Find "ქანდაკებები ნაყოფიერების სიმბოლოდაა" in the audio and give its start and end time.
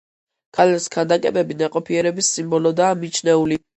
0.95-2.97